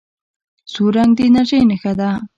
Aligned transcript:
سور 0.71 0.91
رنګ 0.97 1.11
د 1.17 1.19
انرژۍ 1.27 1.61
نښه 1.69 1.93
ده. 1.99 2.09